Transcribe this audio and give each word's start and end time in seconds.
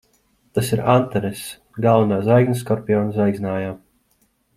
Tas 0.57 0.69
ir 0.77 0.79
Antaress. 0.93 1.43
Galvenā 1.85 2.17
zvaigzne 2.29 2.57
Skorpiona 2.63 3.13
zvaigznājā. 3.19 3.71